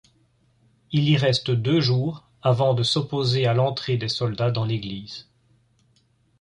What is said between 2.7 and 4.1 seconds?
de s'opposer à l'entrée des